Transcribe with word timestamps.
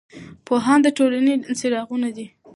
پوهان 0.45 0.79
د 0.83 0.87
ټولنې 0.97 1.33
څراغونه 1.59 2.09
دي. 2.15 2.27